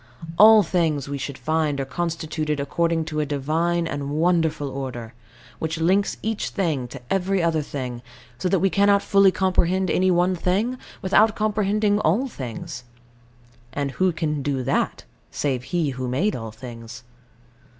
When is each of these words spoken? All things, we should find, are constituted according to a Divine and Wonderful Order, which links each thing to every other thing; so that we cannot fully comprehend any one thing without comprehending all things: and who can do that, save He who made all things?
All 0.39 0.63
things, 0.63 1.07
we 1.07 1.19
should 1.19 1.37
find, 1.37 1.79
are 1.79 1.85
constituted 1.85 2.59
according 2.59 3.05
to 3.05 3.19
a 3.19 3.25
Divine 3.27 3.85
and 3.85 4.09
Wonderful 4.09 4.67
Order, 4.67 5.13
which 5.59 5.77
links 5.79 6.17
each 6.23 6.49
thing 6.49 6.87
to 6.87 6.99
every 7.11 7.43
other 7.43 7.61
thing; 7.61 8.01
so 8.39 8.49
that 8.49 8.57
we 8.57 8.71
cannot 8.71 9.03
fully 9.03 9.31
comprehend 9.31 9.91
any 9.91 10.09
one 10.09 10.33
thing 10.35 10.79
without 11.03 11.35
comprehending 11.35 11.99
all 11.99 12.27
things: 12.27 12.83
and 13.73 13.91
who 13.91 14.11
can 14.11 14.41
do 14.41 14.63
that, 14.63 15.03
save 15.29 15.65
He 15.65 15.91
who 15.91 16.07
made 16.07 16.35
all 16.35 16.49
things? 16.49 17.03